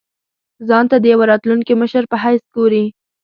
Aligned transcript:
ځان 0.67 0.85
ته 0.91 0.95
د 0.99 1.05
یوه 1.13 1.25
راتلونکي 1.31 1.73
مشر 1.81 2.03
په 2.11 2.17
حیث 2.23 2.43
ګوري. 2.55 2.85